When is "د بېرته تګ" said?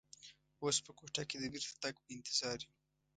1.39-1.95